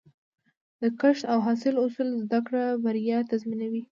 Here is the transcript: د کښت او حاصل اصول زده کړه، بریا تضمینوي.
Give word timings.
د 0.81 0.83
کښت 0.99 1.23
او 1.31 1.37
حاصل 1.45 1.73
اصول 1.85 2.09
زده 2.23 2.39
کړه، 2.47 2.63
بریا 2.83 3.17
تضمینوي. 3.29 3.83